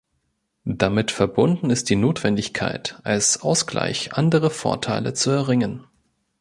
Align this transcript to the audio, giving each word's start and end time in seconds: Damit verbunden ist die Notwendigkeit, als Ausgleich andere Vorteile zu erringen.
Damit 0.65 1.11
verbunden 1.11 1.69
ist 1.69 1.87
die 1.91 1.95
Notwendigkeit, 1.95 2.99
als 3.03 3.43
Ausgleich 3.43 4.13
andere 4.13 4.49
Vorteile 4.49 5.13
zu 5.13 5.29
erringen. 5.29 5.85